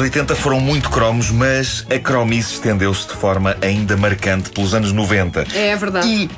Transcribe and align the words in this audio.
Anos 0.00 0.16
80 0.16 0.34
foram 0.34 0.60
muito 0.60 0.88
cromos, 0.88 1.30
mas 1.30 1.84
a 1.94 1.98
cromice 1.98 2.54
estendeu-se 2.54 3.06
de 3.06 3.14
forma 3.14 3.54
ainda 3.60 3.98
marcante 3.98 4.48
pelos 4.48 4.72
anos 4.72 4.92
90. 4.92 5.46
É 5.54 5.76
verdade. 5.76 6.08
E 6.08 6.30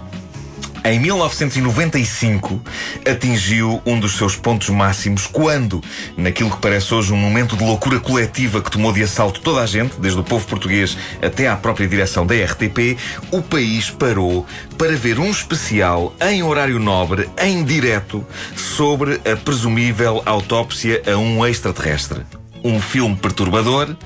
em 0.84 0.98
1995 0.98 2.60
atingiu 3.09 3.80
um 3.87 4.01
dos 4.01 4.16
seus 4.16 4.34
pontos 4.34 4.68
máximos 4.68 5.28
quando, 5.28 5.80
naquilo 6.16 6.51
que 6.51 6.56
parece 6.56 6.92
hoje 6.92 7.12
um 7.12 7.16
momento 7.16 7.56
de 7.56 7.62
loucura 7.62 8.01
coletiva 8.01 8.60
que 8.60 8.70
tomou 8.70 8.92
de 8.92 9.04
assalto 9.04 9.40
toda 9.40 9.60
a 9.60 9.66
gente, 9.66 10.01
desde 10.01 10.18
o 10.18 10.24
povo 10.24 10.45
português 10.45 10.98
até 11.23 11.46
à 11.46 11.54
própria 11.54 11.87
direção 11.87 12.26
da 12.26 12.34
RTP, 12.34 12.98
o 13.30 13.40
país 13.40 13.90
parou 13.90 14.45
para 14.76 14.96
ver 14.96 15.20
um 15.20 15.30
especial 15.30 16.12
em 16.20 16.42
horário 16.42 16.80
nobre, 16.80 17.30
em 17.38 17.62
direto, 17.62 18.26
sobre 18.56 19.20
a 19.30 19.37
presumível 19.37 20.20
autópsia 20.26 21.01
a 21.06 21.16
um 21.16 21.46
extraterrestre 21.46 22.41
um 22.65 22.80
filme 22.80 23.16
perturbador, 23.16 23.97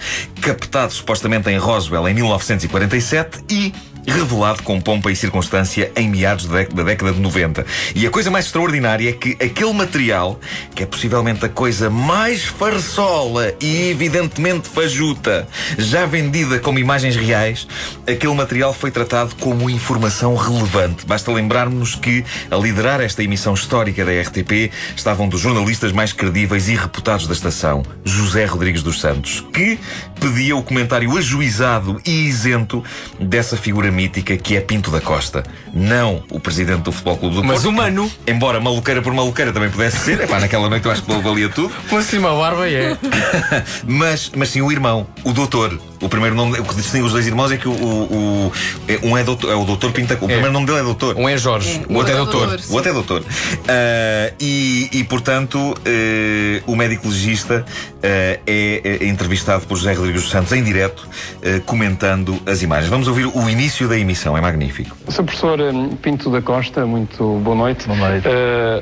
captado 0.40 0.92
supostamente 0.92 1.50
em 1.50 1.58
Roswell 1.58 2.08
em 2.08 2.14
1947 2.14 3.44
e 3.50 3.72
revelado 4.06 4.62
com 4.62 4.80
pompa 4.80 5.10
e 5.10 5.16
circunstância 5.16 5.90
em 5.96 6.08
meados 6.08 6.46
da 6.46 6.82
década 6.82 7.12
de 7.12 7.20
90. 7.20 7.66
E 7.94 8.06
a 8.06 8.10
coisa 8.10 8.30
mais 8.30 8.46
extraordinária 8.46 9.10
é 9.10 9.12
que 9.12 9.32
aquele 9.42 9.72
material, 9.72 10.40
que 10.74 10.82
é 10.82 10.86
possivelmente 10.86 11.44
a 11.44 11.48
coisa 11.48 11.90
mais 11.90 12.44
farsola 12.44 13.52
e 13.60 13.90
evidentemente 13.90 14.68
fajuta, 14.68 15.46
já 15.76 16.06
vendida 16.06 16.58
como 16.58 16.78
imagens 16.78 17.16
reais, 17.16 17.66
aquele 18.06 18.34
material 18.34 18.72
foi 18.72 18.90
tratado 18.90 19.34
como 19.36 19.68
informação 19.68 20.34
relevante. 20.36 21.06
Basta 21.06 21.32
lembrarmos 21.32 21.94
que 21.94 22.24
a 22.50 22.56
liderar 22.56 23.00
esta 23.00 23.22
emissão 23.22 23.54
histórica 23.54 24.04
da 24.04 24.12
RTP 24.12 24.70
estavam 24.96 25.28
dos 25.28 25.40
jornalistas 25.40 25.92
mais 25.92 26.12
credíveis 26.12 26.68
e 26.68 26.76
reputados 26.76 27.26
da 27.26 27.32
estação, 27.32 27.82
José 28.04 28.44
Rodrigues 28.44 28.82
dos 28.82 29.00
Santos, 29.00 29.44
que 29.52 29.78
pedia 30.20 30.56
o 30.56 30.62
comentário 30.62 31.16
ajuizado 31.16 32.00
e 32.04 32.26
isento 32.26 32.82
dessa 33.18 33.56
figura 33.56 33.90
mítica 33.96 34.36
que 34.36 34.56
é 34.56 34.60
Pinto 34.60 34.90
da 34.90 35.00
Costa. 35.00 35.42
Não 35.74 36.22
o 36.30 36.38
presidente 36.38 36.82
do 36.82 36.92
Futebol 36.92 37.16
Clube 37.16 37.36
do 37.36 37.44
Mas 37.44 37.62
Porto. 37.62 37.70
humano. 37.70 38.10
Embora 38.26 38.60
maluqueira 38.60 39.00
por 39.00 39.12
maluqueira 39.12 39.52
também 39.52 39.70
pudesse 39.70 39.98
ser. 39.98 40.20
Epá, 40.20 40.38
naquela 40.38 40.68
noite 40.68 40.84
eu 40.84 40.92
acho 40.92 41.02
que 41.02 41.10
ele 41.10 41.22
valia 41.22 41.48
tudo. 41.48 41.72
Com 41.88 41.96
assim 41.96 42.18
uma 42.18 42.34
barba 42.36 42.68
é. 42.68 42.96
mas, 43.86 44.30
mas 44.36 44.50
sim 44.50 44.60
o 44.60 44.70
irmão, 44.70 45.06
o 45.24 45.32
doutor. 45.32 45.80
O 46.02 46.08
primeiro 46.08 46.34
nome, 46.36 46.58
o 46.58 46.64
que 46.64 46.74
distingue 46.74 47.04
os 47.04 47.12
dois 47.12 47.26
irmãos 47.26 47.50
é 47.50 47.56
que 47.56 47.66
o, 47.68 47.72
o, 47.72 48.46
o- 48.48 48.52
é- 48.86 48.98
um 49.02 49.16
é, 49.16 49.24
doutor, 49.24 49.50
é 49.50 49.54
o 49.54 49.64
doutor 49.64 49.92
Pinta. 49.92 50.14
O 50.14 50.26
primeiro 50.26 50.52
nome 50.52 50.66
dele 50.66 50.80
é 50.80 50.82
doutor. 50.82 51.16
Um 51.16 51.28
é 51.28 51.36
Jorge, 51.38 51.80
É. 51.88 51.92
o 51.92 51.96
outro 51.96 52.12
é 52.12 52.14
O 52.14 52.24
doutor. 52.24 52.46
doutor. 52.48 52.64
O 52.70 52.74
outro 52.74 52.90
é 52.90 52.92
doutor. 52.92 53.22
Ah, 53.68 54.32
e, 54.40 54.88
e, 54.92 55.04
portanto, 55.04 55.74
eh, 55.84 56.62
o 56.66 56.76
médico 56.76 57.08
legista 57.08 57.64
eh, 58.02 58.40
é, 58.46 58.98
é 59.04 59.06
entrevistado 59.08 59.66
por 59.66 59.76
José 59.76 59.94
Rodrigues 59.94 60.22
dos 60.22 60.30
Santos 60.30 60.52
em 60.52 60.62
direto, 60.62 61.08
eh, 61.42 61.60
comentando 61.64 62.38
as 62.46 62.62
imagens. 62.62 62.88
Vamos 62.90 63.08
ouvir 63.08 63.26
o 63.26 63.48
início 63.48 63.88
da 63.88 63.98
emissão, 63.98 64.36
é 64.36 64.40
magnífico. 64.40 64.96
Sr. 65.08 65.24
Professor 65.24 65.58
Pinto 66.02 66.30
da 66.30 66.42
Costa, 66.42 66.84
muito 66.84 67.38
boa 67.42 67.56
noite. 67.56 67.86
Boa 67.86 67.98
noite. 68.10 68.28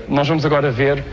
Nós 0.08 0.26
vamos 0.26 0.44
agora 0.44 0.70
ver 0.72 1.04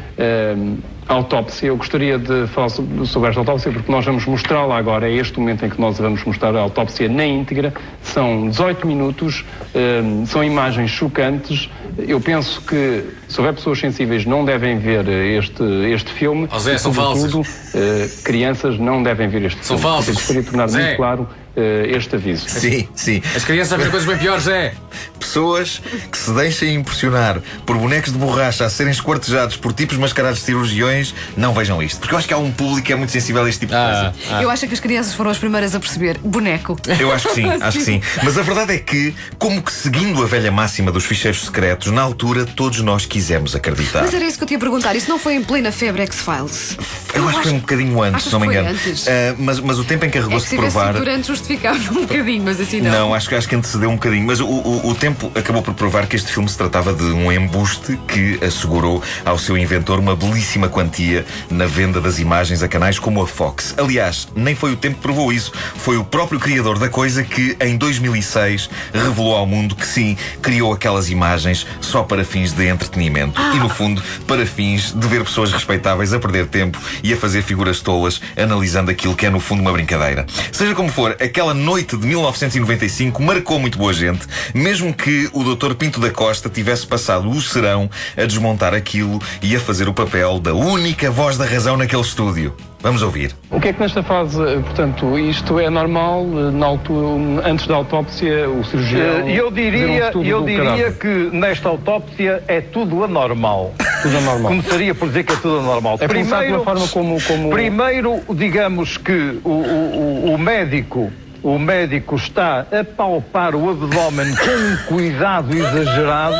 autópsia. 1.13 1.67
Eu 1.67 1.77
gostaria 1.77 2.17
de 2.17 2.47
falar 2.47 2.69
sobre, 2.69 3.29
esta 3.29 3.39
autópsia 3.41 3.71
porque 3.71 3.91
nós 3.91 4.05
vamos 4.05 4.25
mostrá-la 4.25 4.77
agora. 4.77 5.09
É 5.09 5.13
este 5.13 5.39
momento 5.39 5.65
em 5.65 5.69
que 5.69 5.79
nós 5.79 5.97
vamos 5.97 6.23
mostrar 6.23 6.55
a 6.55 6.59
autópsia 6.59 7.07
na 7.09 7.25
íntegra. 7.25 7.73
São 8.01 8.49
18 8.49 8.85
minutos, 8.87 9.45
hum, 9.75 10.25
são 10.25 10.43
imagens 10.43 10.91
chocantes. 10.91 11.69
Eu 11.97 12.19
penso 12.19 12.61
que, 12.61 13.03
se 13.27 13.39
houver 13.39 13.53
pessoas 13.53 13.79
sensíveis, 13.79 14.25
não 14.25 14.43
devem 14.45 14.79
ver 14.79 15.07
este, 15.07 15.63
este 15.93 16.11
filme. 16.11 16.47
Oh, 16.51 16.59
Zé, 16.59 16.75
E, 16.75 16.79
são 16.79 16.93
sobretudo, 16.93 17.45
eh, 17.73 18.09
crianças 18.23 18.77
não 18.79 19.01
devem 19.03 19.27
ver 19.29 19.43
este 19.45 19.65
São 19.65 19.77
filme. 19.77 19.81
falsas. 19.93 20.07
Eu 20.09 20.13
gostaria 20.15 20.41
de 20.41 20.47
tornar 20.49 20.67
Zé. 20.67 20.83
muito 20.83 20.97
claro 20.97 21.29
eh, 21.55 21.91
este 21.95 22.15
aviso. 22.15 22.47
Sim, 22.49 22.87
sim. 22.95 23.21
As 23.35 23.43
crianças 23.43 23.77
ver 23.81 23.91
coisas 23.91 24.07
bem 24.07 24.17
piores, 24.17 24.47
é. 24.47 24.73
Pessoas 25.19 25.81
que 26.11 26.17
se 26.17 26.31
deixem 26.33 26.75
impressionar 26.75 27.39
por 27.65 27.77
bonecos 27.77 28.11
de 28.11 28.17
borracha 28.17 28.65
a 28.65 28.69
serem 28.69 28.91
esquartejados 28.91 29.55
por 29.57 29.71
tipos 29.73 29.97
mascarados 29.97 30.39
de 30.39 30.45
cirurgiões, 30.45 31.13
não 31.37 31.53
vejam 31.53 31.81
isto. 31.83 31.99
Porque 31.99 32.13
eu 32.13 32.17
acho 32.17 32.27
que 32.27 32.33
há 32.33 32.37
um 32.37 32.51
público 32.51 32.87
que 32.87 32.93
é 32.93 32.95
muito 32.95 33.11
sensível 33.11 33.43
a 33.43 33.49
este 33.49 33.61
tipo 33.61 33.71
de 33.73 33.77
Ah, 33.77 34.13
coisa. 34.27 34.41
Eu 34.43 34.49
acho 34.49 34.67
que 34.67 34.73
as 34.73 34.79
crianças 34.79 35.13
foram 35.13 35.29
as 35.31 35.37
primeiras 35.37 35.75
a 35.75 35.79
perceber. 35.79 36.17
Boneco. 36.19 36.75
Eu 36.99 37.11
acho 37.11 37.27
que 37.29 37.35
sim, 37.35 37.45
acho 37.61 37.77
que 37.77 37.83
sim. 37.83 38.01
Mas 38.23 38.37
a 38.37 38.41
verdade 38.41 38.73
é 38.73 38.77
que, 38.79 39.13
como 39.37 39.61
que 39.61 39.71
seguindo 39.71 40.21
a 40.23 40.25
velha 40.25 40.51
máxima 40.51 40.91
dos 40.91 41.05
ficheiros 41.05 41.41
secretos, 41.45 41.80
na 41.87 42.01
altura 42.01 42.45
todos 42.45 42.81
nós 42.81 43.05
quisemos 43.05 43.55
acreditar. 43.55 44.01
Mas 44.01 44.13
era 44.13 44.25
isso 44.25 44.37
que 44.37 44.43
eu 44.43 44.47
te 44.47 44.51
ia 44.53 44.59
perguntar. 44.59 44.95
Isso 44.95 45.09
não 45.09 45.17
foi 45.17 45.35
em 45.35 45.43
plena 45.43 45.71
febre 45.71 46.01
X-Files? 46.03 46.77
Eu 47.13 47.27
acho 47.27 47.37
que 47.39 47.43
foi 47.47 47.53
um 47.53 47.59
bocadinho 47.59 48.01
antes, 48.01 48.25
se 48.25 48.31
não 48.31 48.39
me 48.41 48.47
engano. 48.47 48.69
antes? 48.69 49.07
Ah, 49.07 49.35
mas, 49.37 49.59
mas 49.59 49.79
o 49.79 49.83
tempo 49.83 50.05
É 50.05 50.07
encarregou-se 50.07 50.47
se 50.47 50.55
de 50.55 50.61
provar. 50.61 50.93
durante 50.93 51.27
justificava 51.27 51.77
um 51.91 52.01
bocadinho, 52.01 52.43
mas 52.43 52.59
assim 52.59 52.81
não. 52.81 52.91
Não, 52.91 53.13
acho 53.13 53.29
que, 53.29 53.35
acho 53.35 53.47
que 53.47 53.55
antecedeu 53.55 53.89
um 53.89 53.95
bocadinho. 53.95 54.25
Mas 54.25 54.39
o, 54.39 54.45
o, 54.47 54.89
o 54.89 54.95
tempo 54.95 55.31
acabou 55.35 55.61
por 55.61 55.73
provar 55.73 56.05
que 56.07 56.15
este 56.15 56.31
filme 56.31 56.47
se 56.49 56.57
tratava 56.57 56.93
de 56.93 57.03
um 57.03 57.31
embuste 57.31 57.97
que 58.07 58.39
assegurou 58.43 59.01
ao 59.25 59.37
seu 59.37 59.57
inventor 59.57 59.99
uma 59.99 60.15
belíssima 60.15 60.69
quantia 60.69 61.25
na 61.49 61.65
venda 61.65 61.99
das 62.01 62.19
imagens 62.19 62.61
a 62.63 62.67
canais 62.67 62.99
como 62.99 63.21
a 63.21 63.27
Fox. 63.27 63.73
Aliás, 63.77 64.27
nem 64.35 64.55
foi 64.55 64.71
o 64.73 64.75
tempo 64.77 64.95
que 64.95 65.01
provou 65.01 65.31
isso. 65.31 65.51
Foi 65.75 65.97
o 65.97 66.03
próprio 66.03 66.39
criador 66.39 66.77
da 66.79 66.89
coisa 66.89 67.23
que, 67.23 67.55
em 67.59 67.77
2006, 67.77 68.69
revelou 68.93 69.35
ao 69.35 69.45
mundo 69.45 69.75
que 69.75 69.85
sim, 69.85 70.17
criou 70.41 70.73
aquelas 70.73 71.09
imagens 71.09 71.65
só 71.79 72.03
para 72.03 72.23
fins 72.23 72.53
de 72.53 72.67
entretenimento. 72.67 73.39
E, 73.53 73.59
no 73.59 73.69
fundo, 73.69 74.01
para 74.27 74.45
fins 74.45 74.93
de 74.93 75.07
ver 75.07 75.23
pessoas 75.23 75.51
respeitáveis 75.51 76.13
a 76.13 76.19
perder 76.19 76.47
tempo 76.47 76.79
e 77.03 77.13
a 77.13 77.17
fazer 77.17 77.41
figuras 77.41 77.81
tolas 77.81 78.21
analisando 78.37 78.91
aquilo 78.91 79.15
que 79.15 79.25
é, 79.25 79.29
no 79.29 79.39
fundo, 79.39 79.61
uma 79.61 79.71
brincadeira. 79.71 80.25
Seja 80.51 80.75
como 80.75 80.89
for, 80.89 81.11
aquela 81.19 81.53
noite 81.53 81.97
de 81.97 82.07
1995 82.07 83.21
marcou 83.21 83.59
muito 83.59 83.77
boa 83.77 83.93
gente, 83.93 84.25
mesmo 84.53 84.93
que 84.93 85.29
o 85.33 85.43
Dr. 85.43 85.73
Pinto 85.75 85.99
da 85.99 86.09
Costa 86.09 86.49
tivesse 86.49 86.85
passado 86.85 87.29
o 87.29 87.41
serão 87.41 87.89
a 88.17 88.25
desmontar 88.25 88.73
aquilo 88.73 89.21
e 89.41 89.55
a 89.55 89.59
fazer 89.59 89.87
o 89.87 89.93
papel 89.93 90.39
da 90.39 90.53
única 90.53 91.09
voz 91.09 91.37
da 91.37 91.45
razão 91.45 91.77
naquele 91.77 92.01
estúdio. 92.01 92.55
Vamos 92.81 93.03
ouvir. 93.03 93.31
O 93.51 93.59
que 93.59 93.67
é 93.67 93.73
que 93.73 93.79
nesta 93.79 94.01
fase, 94.01 94.37
portanto, 94.63 95.17
isto 95.19 95.59
é 95.59 95.69
normal, 95.69 96.25
eh, 96.25 96.51
na 96.51 96.65
altura, 96.65 97.47
antes 97.47 97.67
da 97.67 97.75
autópsia, 97.75 98.49
o 98.49 98.63
cirurgião... 98.63 99.27
Eh, 99.27 99.35
Eu 99.37 99.49
um 99.49 99.51
diria, 99.51 100.05
estudo 100.05 100.25
eu 100.25 100.43
diria 100.43 100.91
que 100.91 101.29
nesta 101.31 101.69
autópsia 101.69 102.43
é 102.47 102.59
tudo 102.59 103.03
anormal. 103.03 103.73
Tudo 104.01 104.17
anormal. 104.17 104.51
Começaria 104.51 104.95
por 104.95 105.09
dizer 105.09 105.23
que 105.25 105.33
é 105.33 105.35
tudo 105.35 105.59
anormal. 105.59 105.97
É 106.01 106.07
começar 106.07 106.39
pela 106.41 106.63
forma 106.63 106.87
como- 106.87 107.21
como- 107.21 107.49
primeiro, 107.51 108.19
digamos 108.33 108.97
que 108.97 109.39
o, 109.43 109.49
o- 109.49 110.33
o- 110.33 110.37
médico, 110.39 111.11
o 111.43 111.59
médico 111.59 112.15
está 112.15 112.61
a 112.71 112.83
palpar 112.83 113.53
o 113.55 113.69
abdômen 113.69 114.35
com 114.35 114.49
um 114.49 114.77
cuidado 114.87 115.55
exagerado 115.55 116.35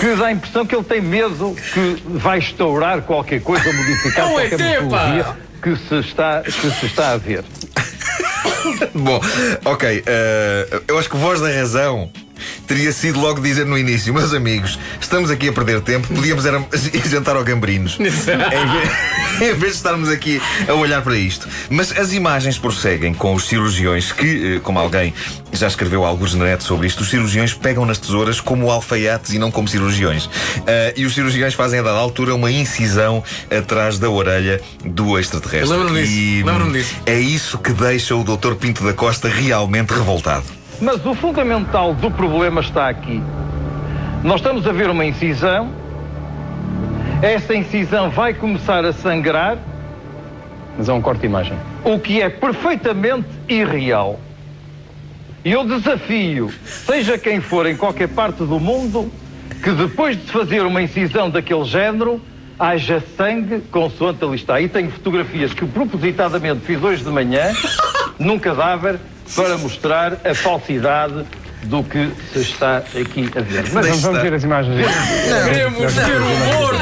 que 0.00 0.14
dá 0.16 0.26
a 0.26 0.32
impressão 0.32 0.66
que 0.66 0.74
ele 0.74 0.84
tem 0.84 1.00
medo 1.00 1.54
que 1.72 1.96
vai 2.08 2.38
estourar 2.38 3.02
qualquer 3.02 3.40
coisa, 3.40 3.72
modificar 3.72 4.26
Não 4.28 4.38
é 4.40 4.48
qualquer 4.48 4.88
pá! 4.88 5.36
Que 5.62 5.76
se 5.76 5.98
está, 5.98 6.42
que 6.42 6.70
se 6.70 6.86
está 6.86 7.12
a 7.12 7.16
ver. 7.16 7.44
Bom, 8.94 9.20
ok. 9.64 10.02
eh, 10.06 10.82
eu 10.88 10.98
acho 10.98 11.08
que 11.10 11.16
voz 11.16 11.40
da 11.40 11.48
razão 11.50 12.10
teria 12.66 12.92
sido 12.92 13.20
logo 13.20 13.40
dizer 13.40 13.66
no 13.66 13.78
início, 13.78 14.12
meus 14.12 14.32
amigos, 14.32 14.78
estamos 15.00 15.30
aqui 15.30 15.48
a 15.48 15.52
perder 15.52 15.80
tempo, 15.80 16.08
podíamos 16.08 16.44
era 16.46 16.58
ir 16.92 17.02
jantar 17.08 17.36
ao 17.36 17.44
Gambrinos. 17.44 17.98
em, 18.00 18.04
vez, 18.04 19.40
em 19.40 19.54
vez 19.54 19.72
de 19.72 19.78
estarmos 19.78 20.08
aqui 20.08 20.40
a 20.68 20.74
olhar 20.74 21.02
para 21.02 21.16
isto. 21.16 21.48
Mas 21.70 21.96
as 21.96 22.12
imagens 22.12 22.58
prosseguem 22.58 23.14
com 23.14 23.34
os 23.34 23.46
cirurgiões 23.46 24.12
que, 24.12 24.56
eh, 24.56 24.60
como 24.60 24.78
alguém 24.78 25.14
já 25.52 25.66
escreveu 25.66 26.04
alguns 26.04 26.34
na 26.34 26.44
net 26.44 26.62
sobre 26.62 26.86
isto, 26.86 27.00
os 27.00 27.10
cirurgiões 27.10 27.54
pegam 27.54 27.84
nas 27.84 27.98
tesouras 27.98 28.40
como 28.40 28.70
alfaiates 28.70 29.32
e 29.32 29.38
não 29.38 29.50
como 29.50 29.68
cirurgiões. 29.68 30.28
Eh, 30.66 30.94
e 30.96 31.04
os 31.04 31.14
cirurgiões 31.14 31.54
fazem 31.54 31.80
a 31.80 31.82
dada 31.82 31.98
altura 31.98 32.34
uma 32.34 32.50
incisão 32.50 33.22
atrás 33.50 33.98
da 33.98 34.10
orelha 34.10 34.60
do 34.84 35.18
extraterrestre. 35.18 35.76
Lembro-me 35.76 36.00
disso, 36.00 36.12
E, 36.12 36.42
lembro-me 36.42 36.78
disso. 36.78 36.94
É 37.06 37.18
isso 37.18 37.58
que 37.58 37.72
deixa 37.72 38.14
o 38.14 38.24
Dr. 38.24 38.54
Pinto 38.54 38.84
da 38.84 38.92
Costa 38.92 39.28
realmente 39.28 39.90
revoltado. 39.92 40.57
Mas 40.80 41.04
o 41.04 41.14
fundamental 41.14 41.94
do 41.94 42.10
problema 42.10 42.60
está 42.60 42.88
aqui. 42.88 43.22
Nós 44.22 44.36
estamos 44.36 44.66
a 44.66 44.72
ver 44.72 44.90
uma 44.90 45.04
incisão, 45.04 45.70
essa 47.22 47.54
incisão 47.54 48.10
vai 48.10 48.34
começar 48.34 48.84
a 48.84 48.92
sangrar 48.92 49.58
mas 50.78 50.88
é 50.88 50.92
um 50.92 51.02
corte 51.02 51.22
de 51.22 51.26
imagem. 51.26 51.58
o 51.84 51.98
que 51.98 52.22
é 52.22 52.30
perfeitamente 52.30 53.26
irreal. 53.48 54.20
E 55.44 55.50
eu 55.50 55.64
desafio, 55.64 56.52
seja 56.64 57.18
quem 57.18 57.40
for 57.40 57.66
em 57.66 57.76
qualquer 57.76 58.08
parte 58.08 58.38
do 58.44 58.60
mundo, 58.60 59.10
que 59.62 59.72
depois 59.72 60.16
de 60.16 60.30
fazer 60.30 60.62
uma 60.62 60.80
incisão 60.80 61.28
daquele 61.28 61.64
género, 61.64 62.20
haja 62.58 63.02
sangue 63.16 63.60
consoante 63.72 64.24
ali 64.24 64.36
está. 64.36 64.60
E 64.60 64.68
tenho 64.68 64.90
fotografias 64.90 65.52
que 65.52 65.66
propositadamente 65.66 66.60
fiz 66.60 66.80
hoje 66.82 67.02
de 67.02 67.10
manhã, 67.10 67.52
num 68.18 68.38
cadáver, 68.38 69.00
para 69.34 69.56
mostrar 69.58 70.20
a 70.24 70.34
falsidade 70.34 71.26
do 71.64 71.82
que 71.84 72.10
se 72.32 72.40
está 72.40 72.78
aqui 72.78 73.30
a 73.36 73.40
ver. 73.40 73.64
Mas 73.72 73.86
Vamos, 73.86 74.00
vamos 74.02 74.22
ver 74.22 74.34
as 74.34 74.44
imagens. 74.44 74.86
Queremos 75.44 75.92
ver 75.92 76.20
humor! 76.20 76.74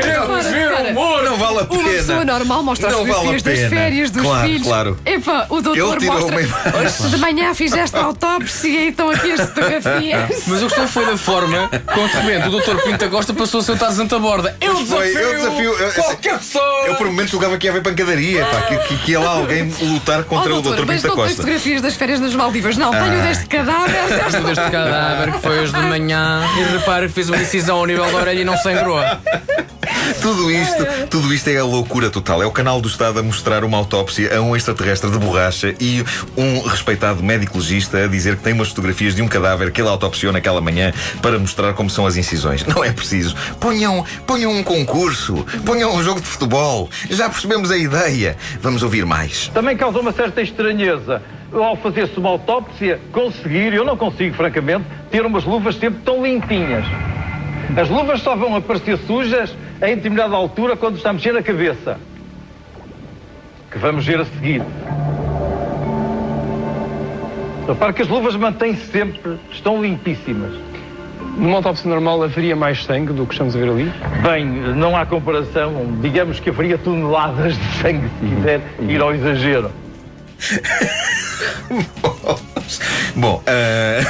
Queremos 0.00 0.46
ver 0.46 0.90
humor! 0.90 1.22
Não 1.22 1.36
vale 1.36 1.58
a 1.58 1.62
Uma 1.62 1.66
pessoa 1.90 2.18
pena. 2.18 2.24
normal 2.38 2.62
mostra 2.62 2.88
as 2.88 2.92
Não 2.94 3.00
vale 3.00 3.10
a 3.12 3.14
fotografias 3.14 3.42
das 3.42 3.58
pena. 3.58 3.68
férias 3.70 4.10
dos 4.10 4.22
Claro, 4.22 4.46
filhos. 4.48 4.66
claro. 4.66 4.98
Epá, 5.06 5.46
o 5.48 5.60
doutor 5.60 6.02
mostra. 6.02 6.36
Hoje 6.78 7.10
de 7.10 7.16
manhã 7.18 7.54
fizeste 7.54 7.96
autópsia 7.96 8.68
e 8.80 8.88
estão 8.88 9.10
aqui 9.10 9.32
as 9.32 9.40
fotografias. 9.48 10.42
Mas 10.46 10.62
o 10.62 10.66
que 10.68 10.86
foi 10.88 11.06
da 11.06 11.16
forma 11.16 11.70
como 11.94 12.08
de 12.08 12.14
repente 12.16 12.48
o 12.48 12.60
Dr. 12.60 12.82
Pinta 12.82 13.08
Costa 13.08 13.32
passou 13.34 13.60
a 13.60 13.62
ser 13.62 13.72
o 13.72 13.76
Tarzan 13.76 14.06
da 14.06 14.18
borda. 14.18 14.56
Eu 14.60 14.74
Pois 14.74 14.88
foi, 14.88 15.06
desafio, 15.08 15.22
eu 15.22 15.36
desafio- 15.38 15.72
eu- 15.78 15.92
qualquer 15.92 16.38
pessoa! 16.38 16.86
Eu 16.86 16.94
por 16.96 17.06
momentos 17.06 17.30
julgava 17.30 17.56
que 17.58 17.66
ia 17.66 17.70
haver 17.70 17.82
pancadaria, 17.82 18.44
pá, 18.44 18.62
que, 18.62 18.76
que, 18.78 18.96
que 19.04 19.12
ia 19.12 19.20
lá 19.20 19.30
alguém 19.30 19.72
lutar 19.80 20.24
contra 20.24 20.52
Oh, 20.54 20.58
o 20.58 20.62
doutor, 20.62 20.80
Dr. 20.82 20.86
mas 20.86 20.96
Pinta 20.96 21.08
não 21.08 21.16
Costa. 21.16 21.36
fotografias 21.36 21.82
das 21.82 21.94
férias 21.94 22.20
nas 22.20 22.34
Maldivas. 22.34 22.76
Não, 22.76 22.90
tenho 22.90 23.04
Ah. 23.20 23.26
deste 23.26 23.46
cadáver. 23.46 24.07
Desta- 24.08 24.40
Deste 24.40 24.70
cadáver 24.70 25.32
que 25.34 25.40
foi 25.40 25.58
hoje 25.60 25.72
de 25.72 25.80
manhã 25.82 26.42
e 26.58 26.72
repare 26.78 27.06
que 27.08 27.12
fez 27.14 27.28
uma 27.28 27.38
incisão 27.38 27.78
ao 27.78 27.86
nível 27.86 28.10
da 28.10 28.16
orelha 28.18 28.40
e 28.40 28.44
não 28.44 28.56
sangrou. 28.56 28.98
Tudo 30.22 30.50
isto, 30.50 30.84
tudo 31.10 31.32
isto 31.34 31.48
é 31.48 31.56
a 31.58 31.64
loucura 31.64 32.10
total. 32.10 32.42
É 32.42 32.46
o 32.46 32.50
canal 32.50 32.80
do 32.80 32.88
Estado 32.88 33.18
a 33.18 33.22
mostrar 33.22 33.62
uma 33.64 33.76
autópsia 33.76 34.36
a 34.36 34.40
um 34.40 34.56
extraterrestre 34.56 35.10
de 35.10 35.18
borracha 35.18 35.74
e 35.80 36.04
um 36.36 36.60
respeitado 36.66 37.22
médico 37.22 37.58
legista 37.58 38.04
a 38.04 38.06
dizer 38.06 38.36
que 38.36 38.42
tem 38.42 38.52
umas 38.52 38.68
fotografias 38.68 39.14
de 39.14 39.22
um 39.22 39.28
cadáver 39.28 39.70
que 39.70 39.80
ele 39.80 39.88
autopsiou 39.88 40.32
naquela 40.32 40.60
manhã 40.60 40.92
para 41.22 41.38
mostrar 41.38 41.72
como 41.74 41.88
são 41.90 42.06
as 42.06 42.16
incisões. 42.16 42.64
Não 42.66 42.82
é 42.84 42.92
preciso. 42.92 43.34
Ponham, 43.60 44.04
ponham 44.26 44.52
um 44.52 44.62
concurso, 44.62 45.44
ponham 45.64 45.94
um 45.94 46.02
jogo 46.02 46.20
de 46.20 46.26
futebol. 46.26 46.90
Já 47.10 47.28
percebemos 47.28 47.70
a 47.70 47.76
ideia. 47.76 48.36
Vamos 48.60 48.82
ouvir 48.82 49.04
mais. 49.06 49.48
Também 49.54 49.76
causa 49.76 49.98
uma 50.00 50.12
certa 50.12 50.40
estranheza 50.42 51.22
ao 51.52 51.76
fazer-se 51.76 52.18
uma 52.18 52.30
autópsia 52.30 53.00
conseguir, 53.12 53.72
eu 53.72 53.84
não 53.84 53.96
consigo 53.96 54.34
francamente, 54.34 54.84
ter 55.10 55.24
umas 55.24 55.44
luvas 55.44 55.76
sempre 55.76 56.00
tão 56.04 56.22
limpinhas. 56.22 56.84
As 57.76 57.88
luvas 57.88 58.20
só 58.22 58.34
vão 58.34 58.56
aparecer 58.56 58.96
sujas 58.98 59.54
em 59.82 59.96
determinada 59.96 60.34
altura 60.34 60.76
quando 60.76 60.96
está 60.96 61.10
a 61.10 61.12
mexer 61.12 61.36
a 61.36 61.42
cabeça. 61.42 61.98
Que 63.70 63.78
vamos 63.78 64.06
ver 64.06 64.20
a 64.20 64.24
seguir. 64.24 64.62
Repare 67.66 67.92
que 67.92 68.02
as 68.02 68.08
luvas 68.08 68.34
mantêm-se 68.34 68.86
sempre, 68.86 69.38
estão 69.50 69.82
limpíssimas. 69.82 70.54
Numa 71.36 71.56
autópsia 71.56 71.88
normal 71.88 72.22
haveria 72.22 72.56
mais 72.56 72.84
sangue 72.84 73.12
do 73.12 73.26
que 73.26 73.34
estamos 73.34 73.54
a 73.54 73.58
ver 73.58 73.68
ali? 73.68 73.92
Bem, 74.22 74.46
não 74.46 74.96
há 74.96 75.04
comparação. 75.04 75.98
Digamos 76.00 76.40
que 76.40 76.48
haveria 76.48 76.78
toneladas 76.78 77.56
de 77.56 77.64
sangue 77.80 78.08
se 78.18 78.34
quiser 78.34 78.60
ir 78.80 79.00
ao 79.00 79.14
exagero. 79.14 79.70
Bom, 83.14 83.42
eh, 83.46 84.04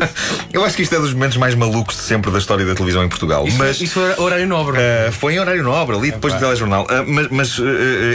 eu 0.52 0.64
acho 0.64 0.76
que 0.76 0.82
isto 0.82 0.94
é 0.94 0.98
dos 0.98 1.12
momentos 1.12 1.36
mais 1.36 1.54
malucos 1.54 1.96
de 1.96 2.02
sempre 2.02 2.30
da 2.30 2.38
história 2.38 2.64
da 2.64 2.74
televisão 2.74 3.04
em 3.04 3.08
Portugal. 3.08 3.46
mas 3.56 3.80
Isso 3.80 3.94
foi 3.94 4.14
horário 4.18 4.46
nobre. 4.46 4.78
Uh, 4.78 5.12
foi 5.12 5.34
em 5.34 5.38
horário 5.38 5.62
nobre, 5.62 5.96
ali 5.96 6.10
depois 6.10 6.34
do 6.34 6.40
telejornal. 6.40 6.84
Uh, 6.84 7.04
mas 7.06 7.28
mas, 7.30 7.58
uh, 7.58 7.64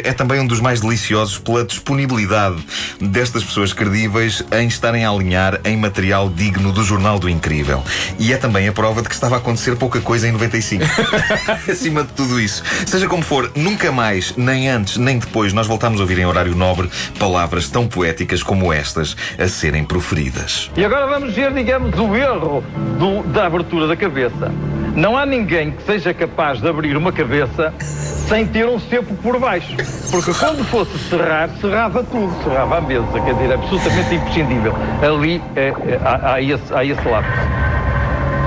é 0.04 0.14
também 0.14 0.40
um 0.40 0.48
dos 0.48 0.60
mais 0.60 0.80
deliciosos 0.80 1.38
pela 1.38 1.66
disponibilidade 1.66 2.58
destas 3.02 3.44
pessoas 3.44 3.74
credíveis 3.74 4.44
em 4.52 4.68
estarem 4.68 5.06
a 5.06 5.10
alinhar 5.10 5.60
em 5.66 5.76
material 5.76 6.30
digno 6.30 6.72
do 6.72 6.84
Jornal 6.84 7.20
do 7.20 7.30
Incrível. 7.30 7.84
E 8.18 8.32
é 8.32 8.38
também 8.38 8.68
a 8.68 8.72
prova 8.72 9.02
de 9.02 9.10
que 9.10 9.16
estava 9.16 9.36
a 9.36 9.38
acontecer 9.40 9.76
pouca 9.76 10.00
coisa 10.00 10.28
em 10.28 10.32
95. 10.32 10.84
Acima 11.70 12.04
de 12.04 12.14
tudo 12.14 12.40
isso. 12.40 12.64
Seja 12.86 13.08
como 13.08 13.24
for, 13.24 13.52
nunca 13.56 13.92
mais, 13.92 14.34
nem 14.38 14.70
antes, 14.70 14.98
nem 14.98 15.20
depois, 15.20 15.52
nós 15.52 15.68
voltámos 15.68 16.00
a 16.00 16.04
ouvir 16.04 16.20
em 16.20 16.26
horário 16.26 16.56
nobre 16.56 16.90
palavras 17.20 17.70
tão 17.70 17.88
poéticas 17.88 18.42
como 18.42 18.72
estas 18.72 19.16
a 19.38 19.48
serem 19.48 19.84
proferidas. 19.84 20.72
E 20.76 20.86
agora 20.86 21.08
vamos 21.08 21.34
ver, 21.34 21.52
digamos, 21.68 22.00
o 22.00 22.16
erro 22.16 22.64
do- 22.98 23.24
da 23.24 23.46
abertura 23.46 23.88
da 23.88 23.96
cabeça. 23.98 24.50
Não 24.96 25.18
há 25.18 25.26
ninguém 25.26 25.72
que 25.72 25.84
seja 25.84 26.14
capaz 26.14 26.62
de 26.62 26.68
abrir 26.70 26.96
uma 26.96 27.12
cabeça 27.12 27.74
sem 27.82 28.48
ter 28.48 28.66
um 28.66 28.80
cepo 28.80 29.14
por 29.16 29.38
baixo. 29.38 29.76
Porque 30.10 30.34
quando 30.34 30.64
fosse 30.64 30.98
serrar, 30.98 31.50
serrava 31.60 32.06
tudo, 32.06 32.34
serrava 32.42 32.78
a 32.78 32.82
mesa. 32.82 33.06
Quer 33.20 33.34
dizer, 33.34 33.52
é 33.52 33.54
absolutamente 33.56 34.16
imprescindível. 34.16 34.74
Ali 35.06 35.42
é, 35.58 35.68
é, 35.68 36.00
há, 36.06 36.36
há 36.36 36.42
esse, 36.42 36.74
há 36.74 36.86
esse 36.86 37.06
lápis. 37.06 37.34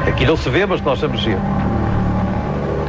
Aqui 0.09 0.25
não 0.25 0.37
se 0.39 0.49
vê, 0.49 0.65
mas 0.65 0.81
nós 0.81 0.99
sabemos 0.99 1.23
ver. 1.23 1.37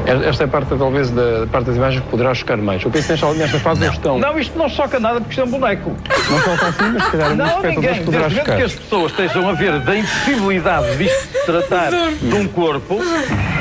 Esta 0.06 0.44
é 0.44 0.48
parte, 0.48 0.76
talvez, 0.76 1.10
da 1.12 1.46
parte 1.52 1.68
das 1.68 1.76
imagens 1.76 2.04
que 2.04 2.10
poderá 2.10 2.34
chocar 2.34 2.58
mais. 2.58 2.84
Eu 2.84 2.90
penso 2.90 3.06
que 3.06 3.12
nesta, 3.14 3.34
nesta 3.34 3.60
fase 3.60 3.82
não 3.82 3.92
estão. 3.94 4.20
Não, 4.20 4.40
isto 4.40 4.58
não 4.58 4.68
choca 4.68 5.00
nada 5.00 5.22
porque 5.22 5.32
isto 5.32 5.42
é 5.42 5.44
um 5.44 5.60
boneco. 5.60 5.96
Não 6.30 6.42
são 6.42 6.54
assim, 6.54 6.92
mas 6.94 7.04
se 7.06 7.12
calhar 7.12 7.32
um 7.32 7.38
dos 7.38 7.38
Não, 7.38 7.56
espectadores 7.56 7.76
ninguém. 7.90 8.04
poderá 8.06 8.24
Desde 8.24 8.40
chocar. 8.40 8.58
que 8.58 8.64
as 8.64 8.74
pessoas 8.74 9.12
estejam 9.12 9.50
a 9.50 9.54
ver 9.54 9.80
da 9.80 9.96
impossibilidade 9.98 10.98
disto 10.98 11.28
se 11.40 11.46
tratar 11.46 11.92
de 12.20 12.34
um 12.34 12.48
corpo, 12.48 13.00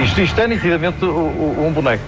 isto, 0.03 0.21
isto 0.21 0.41
é 0.41 0.49
nitidamente 0.49 1.05
um 1.05 1.71
boneco. 1.73 2.03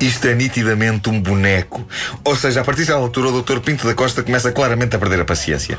Isto 0.00 0.28
é 0.28 0.34
nitidamente 0.34 1.08
um 1.08 1.20
boneco. 1.20 1.84
Ou 2.24 2.36
seja, 2.36 2.60
a 2.60 2.64
partir 2.64 2.82
dessa 2.82 2.94
altura, 2.94 3.28
o 3.30 3.42
Dr. 3.42 3.58
Pinto 3.60 3.86
da 3.86 3.94
Costa 3.94 4.22
começa 4.22 4.52
claramente 4.52 4.94
a 4.94 4.98
perder 4.98 5.20
a 5.20 5.24
paciência. 5.24 5.76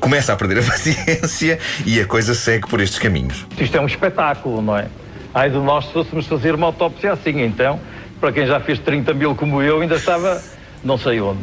Começa 0.00 0.32
a 0.32 0.36
perder 0.36 0.58
a 0.58 0.62
paciência 0.66 1.58
e 1.86 2.00
a 2.00 2.06
coisa 2.06 2.34
segue 2.34 2.66
por 2.66 2.80
estes 2.80 2.98
caminhos. 2.98 3.46
Isto 3.58 3.76
é 3.76 3.80
um 3.80 3.86
espetáculo, 3.86 4.60
não 4.62 4.76
é? 4.76 4.86
Ai 5.32 5.50
de 5.50 5.58
nós 5.58 5.86
se 5.86 5.92
fôssemos 5.92 6.26
fazer 6.26 6.54
uma 6.54 6.66
autópsia 6.66 7.12
assim, 7.12 7.42
então, 7.42 7.80
para 8.20 8.32
quem 8.32 8.46
já 8.46 8.60
fez 8.60 8.78
30 8.78 9.14
mil 9.14 9.34
como 9.34 9.62
eu, 9.62 9.80
ainda 9.80 9.96
estava 9.96 10.42
não 10.82 10.98
sei 10.98 11.20
onde. 11.20 11.40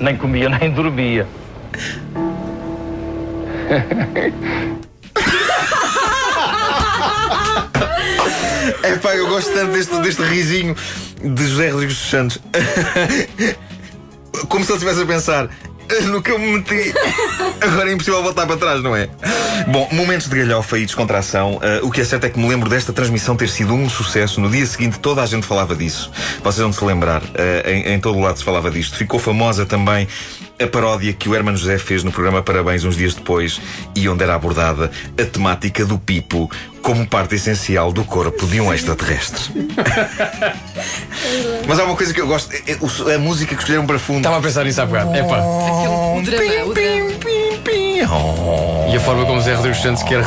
Nem 0.00 0.16
comia, 0.16 0.48
nem 0.58 0.70
dormia. 0.70 1.26
É 8.82 8.96
pá, 8.96 9.14
eu 9.16 9.28
gosto 9.28 9.52
tanto 9.52 9.72
deste, 9.72 9.98
deste 10.00 10.22
risinho 10.22 10.76
de 11.22 11.46
José 11.46 11.70
Rodrigues 11.70 11.96
dos 11.96 12.10
Santos. 12.10 12.38
Como 14.48 14.64
se 14.64 14.72
ele 14.72 14.78
estivesse 14.78 15.02
a 15.02 15.06
pensar. 15.06 15.50
No 16.06 16.22
que 16.22 16.30
eu 16.30 16.38
me 16.38 16.52
meti. 16.52 16.94
Agora 17.60 17.90
é 17.90 17.94
impossível 17.94 18.22
voltar 18.22 18.46
para 18.46 18.56
trás, 18.56 18.82
não 18.82 18.94
é? 18.94 19.08
Bom, 19.70 19.86
momentos 19.92 20.28
de 20.28 20.36
galhofa 20.38 20.78
e 20.78 20.86
descontração. 20.86 21.60
Ah, 21.62 21.80
o 21.82 21.90
que 21.90 22.00
é 22.00 22.04
certo 22.04 22.24
é 22.24 22.30
que 22.30 22.38
me 22.38 22.48
lembro 22.48 22.70
desta 22.70 22.90
transmissão 22.92 23.36
ter 23.36 23.48
sido 23.50 23.74
um 23.74 23.88
sucesso. 23.88 24.40
No 24.40 24.48
dia 24.50 24.64
seguinte, 24.64 24.98
toda 24.98 25.22
a 25.22 25.26
gente 25.26 25.46
falava 25.46 25.76
disso. 25.76 26.10
Vocês 26.42 26.62
vão 26.62 26.72
se 26.72 26.82
lembrar. 26.84 27.22
ah, 27.22 27.70
em, 27.70 27.92
em 27.94 28.00
todo 28.00 28.16
o 28.16 28.20
lado 28.20 28.38
se 28.38 28.44
falava 28.44 28.70
disto. 28.70 28.96
Ficou 28.96 29.20
famosa 29.20 29.66
também 29.66 30.08
a 30.60 30.66
paródia 30.66 31.12
que 31.12 31.28
o 31.28 31.34
Hermano 31.36 31.56
José 31.58 31.78
fez 31.78 32.02
no 32.02 32.10
programa 32.10 32.42
Parabéns 32.42 32.82
uns 32.84 32.96
dias 32.96 33.14
depois 33.14 33.60
e 33.94 34.08
onde 34.08 34.24
era 34.24 34.34
abordada 34.34 34.90
a 35.20 35.24
temática 35.24 35.84
do 35.84 35.98
pipo 35.98 36.50
como 36.82 37.06
parte 37.06 37.34
essencial 37.36 37.92
do 37.92 38.02
corpo 38.04 38.46
de 38.46 38.60
um 38.60 38.72
extraterrestre. 38.72 39.52
Mas 41.68 41.78
há 41.78 41.84
uma 41.84 41.94
coisa 41.94 42.14
que 42.14 42.20
eu 42.22 42.26
gosto: 42.26 42.52
é- 42.54 43.12
é 43.12 43.14
a 43.14 43.18
música 43.18 43.54
que 43.54 43.60
escolheram 43.60 43.86
para 43.86 43.98
fundo. 43.98 44.18
Estava 44.20 44.38
a 44.38 44.40
pensar 44.40 44.64
nisso 44.64 44.80
há 44.80 44.86
bocado. 44.86 45.14
Epá. 45.14 45.36
Aquele, 45.36 45.94
o 46.18 46.22
drama, 46.22 46.64
o 46.70 46.74
drama. 46.74 47.47
E 47.70 48.96
a 48.96 49.00
forma 49.00 49.24
como 49.26 49.40
Zé 49.40 49.54
Rodrigues 49.54 49.82
Santos 49.82 50.02
quer, 50.02 50.22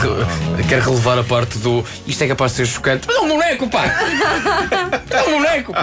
quer 0.68 0.82
relevar 0.82 1.18
a 1.18 1.24
parte 1.24 1.58
do 1.60 1.84
isto 2.06 2.24
é 2.24 2.28
capaz 2.28 2.52
de 2.52 2.58
ser 2.58 2.66
chocante. 2.68 3.08
Mas 3.08 3.18
é 3.18 3.20
um 3.22 3.28
boneco, 3.28 3.68
pá! 3.70 3.84
É 5.10 5.24
um 5.24 5.32
boneco! 5.32 5.74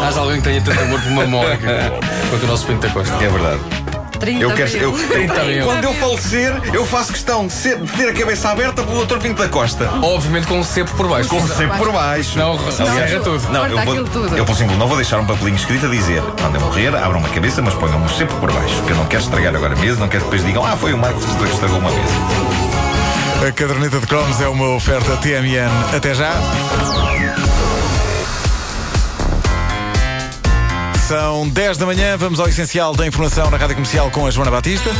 Há 0.00 0.18
alguém 0.18 0.38
que 0.38 0.44
tenha 0.44 0.60
tanto 0.60 0.80
amor 0.80 1.00
por 1.00 1.12
uma 1.12 1.26
Mónica 1.26 1.92
quanto 2.30 2.44
o 2.44 2.46
nosso 2.46 2.66
Pinto 2.66 2.86
da 2.86 2.92
Costa. 2.92 3.14
É 3.22 3.28
verdade. 3.28 3.77
30 4.18 4.42
Eu 4.42 4.50
quero. 4.54 4.70
Eu, 4.76 4.92
mil. 4.92 5.08
30 5.08 5.44
mil. 5.44 5.64
Quando 5.64 5.84
eu 5.84 5.94
falecer, 5.94 6.60
eu 6.72 6.86
faço 6.86 7.12
questão 7.12 7.46
de, 7.46 7.52
ser- 7.52 7.78
de 7.80 7.92
ter 7.92 8.08
a 8.08 8.12
cabeça 8.12 8.50
aberta 8.50 8.82
pelo 8.82 9.04
Dr. 9.06 9.18
Pinto 9.18 9.42
da 9.42 9.48
Costa. 9.48 9.88
Obviamente 10.02 10.46
com 10.46 10.58
um 10.58 10.64
cepo 10.64 10.90
por 10.96 11.08
baixo. 11.08 11.28
Com 11.30 11.46
sempre 11.46 11.76
por 11.78 11.92
baixo. 11.92 12.38
Não, 12.38 12.52
Aliás, 12.52 13.10
serra 13.10 13.22
tudo. 13.22 13.52
Não, 13.52 13.66
eu 13.66 13.78
vou, 13.84 14.04
tudo. 14.04 14.36
eu, 14.36 14.44
por 14.44 14.52
exemplo, 14.54 14.76
não 14.76 14.86
vou 14.86 14.96
deixar 14.96 15.18
um 15.20 15.26
papelinho 15.26 15.56
escrito 15.56 15.86
a 15.86 15.88
dizer 15.88 16.22
quando 16.40 16.54
eu 16.56 16.60
morrer, 16.60 16.88
abram 16.96 17.20
uma 17.20 17.28
cabeça, 17.28 17.62
mas 17.62 17.74
ponham-me 17.74 18.08
sempre 18.08 18.34
por 18.36 18.52
baixo. 18.52 18.74
Porque 18.76 18.92
eu 18.92 18.96
não 18.96 19.06
quero 19.06 19.22
estragar 19.22 19.54
agora 19.54 19.74
a 19.74 19.78
mesa, 19.78 20.00
não 20.00 20.08
quero 20.08 20.24
que 20.24 20.30
depois 20.30 20.44
digam, 20.46 20.64
ah, 20.64 20.76
foi 20.76 20.92
o 20.92 20.98
Marcos 20.98 21.24
que 21.24 21.44
estragou 21.44 21.78
uma 21.78 21.90
mesa. 21.90 22.12
A 23.46 23.52
caderneta 23.52 24.00
de 24.00 24.06
cromos 24.06 24.40
é 24.40 24.48
uma 24.48 24.68
oferta 24.74 25.16
TMN. 25.18 25.70
Até 25.96 26.12
já. 26.14 26.32
São 31.08 31.48
10 31.48 31.78
da 31.78 31.86
manhã, 31.86 32.18
vamos 32.18 32.38
ao 32.38 32.46
essencial 32.46 32.94
da 32.94 33.06
informação 33.06 33.50
na 33.50 33.56
Rádio 33.56 33.76
Comercial 33.76 34.10
com 34.10 34.26
a 34.26 34.30
Joana 34.30 34.50
Batista. 34.50 34.90